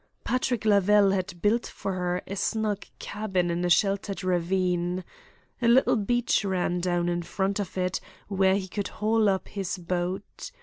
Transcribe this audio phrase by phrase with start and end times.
[0.23, 5.03] Patrick Lavelle had built for her a snug cabin in a sheltered ravine.
[5.61, 9.77] A little beach ran down in front of it where he could haul up his
[9.77, 10.49] boat.